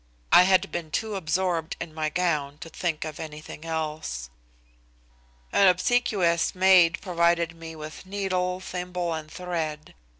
[0.31, 4.31] I had been too absorbed in my gown to think of anything else.
[5.53, 9.93] An obsequious maid provided me with needle, thimble and thread.